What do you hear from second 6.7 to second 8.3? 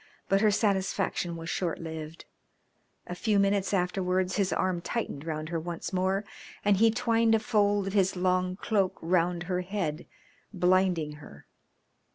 he twined a fold of his